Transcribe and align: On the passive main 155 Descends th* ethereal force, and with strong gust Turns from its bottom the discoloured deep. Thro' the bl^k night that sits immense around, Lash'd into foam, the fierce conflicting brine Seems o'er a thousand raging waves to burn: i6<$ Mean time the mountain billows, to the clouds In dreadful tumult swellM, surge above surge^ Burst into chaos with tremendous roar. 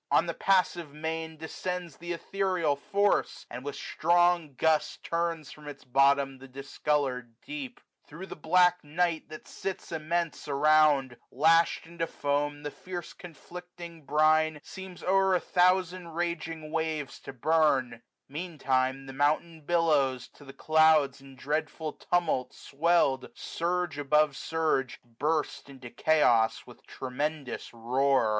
On 0.09 0.25
the 0.25 0.33
passive 0.33 0.91
main 0.95 1.33
155 1.33 1.39
Descends 1.47 1.97
th* 1.97 2.11
ethereal 2.11 2.75
force, 2.75 3.45
and 3.51 3.63
with 3.63 3.75
strong 3.75 4.55
gust 4.55 5.03
Turns 5.03 5.51
from 5.51 5.67
its 5.67 5.83
bottom 5.83 6.39
the 6.39 6.47
discoloured 6.47 7.35
deep. 7.41 7.79
Thro' 8.07 8.25
the 8.25 8.35
bl^k 8.35 8.83
night 8.83 9.29
that 9.29 9.47
sits 9.47 9.91
immense 9.91 10.47
around, 10.47 11.17
Lash'd 11.29 11.85
into 11.85 12.07
foam, 12.07 12.63
the 12.63 12.71
fierce 12.71 13.13
conflicting 13.13 14.03
brine 14.03 14.59
Seems 14.63 15.03
o'er 15.03 15.35
a 15.35 15.39
thousand 15.39 16.13
raging 16.15 16.71
waves 16.71 17.19
to 17.19 17.31
burn: 17.31 18.01
i6<$ 18.01 18.01
Mean 18.27 18.57
time 18.57 19.05
the 19.05 19.13
mountain 19.13 19.61
billows, 19.63 20.27
to 20.29 20.43
the 20.43 20.51
clouds 20.51 21.21
In 21.21 21.35
dreadful 21.35 21.93
tumult 21.93 22.53
swellM, 22.53 23.29
surge 23.37 23.99
above 23.99 24.31
surge^ 24.31 24.97
Burst 25.19 25.69
into 25.69 25.91
chaos 25.91 26.65
with 26.65 26.87
tremendous 26.87 27.71
roar. 27.71 28.29